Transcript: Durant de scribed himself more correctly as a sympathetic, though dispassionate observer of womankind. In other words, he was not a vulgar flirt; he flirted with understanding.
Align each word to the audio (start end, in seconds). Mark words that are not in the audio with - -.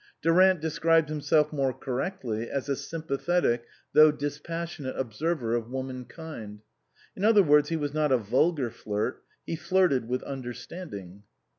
Durant 0.23 0.59
de 0.61 0.71
scribed 0.71 1.09
himself 1.09 1.53
more 1.53 1.73
correctly 1.73 2.49
as 2.49 2.67
a 2.67 2.75
sympathetic, 2.75 3.65
though 3.93 4.11
dispassionate 4.11 4.97
observer 4.97 5.53
of 5.53 5.69
womankind. 5.69 6.61
In 7.15 7.23
other 7.23 7.43
words, 7.43 7.69
he 7.69 7.75
was 7.77 7.93
not 7.93 8.11
a 8.11 8.17
vulgar 8.17 8.71
flirt; 8.71 9.21
he 9.45 9.55
flirted 9.55 10.07
with 10.07 10.23
understanding. 10.23 11.21